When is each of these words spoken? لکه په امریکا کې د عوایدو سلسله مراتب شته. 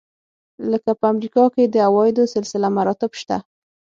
لکه 0.71 0.91
په 0.99 1.05
امریکا 1.13 1.43
کې 1.55 1.63
د 1.67 1.75
عوایدو 1.87 2.23
سلسله 2.35 2.67
مراتب 2.77 3.11
شته. 3.19 3.37